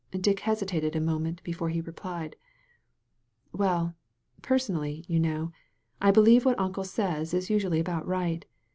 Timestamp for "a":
0.95-0.99